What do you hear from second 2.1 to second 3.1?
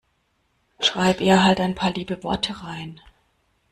Worte rein.